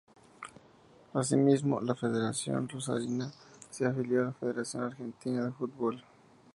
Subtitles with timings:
[1.13, 3.31] Asimismo, la Federación rosarina
[3.69, 6.03] se afilió a la Federación Argentina de Football.